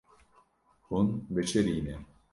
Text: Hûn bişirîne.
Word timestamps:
Hûn 0.87 1.07
bişirîne. 1.33 1.95